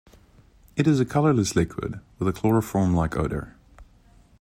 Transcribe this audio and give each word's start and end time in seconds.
It 0.75 0.87
is 0.87 0.99
a 0.99 1.05
colourless 1.05 1.55
liquid 1.55 1.99
with 2.17 2.27
a 2.27 2.33
chloroform-like 2.33 3.15
odour. 3.15 3.55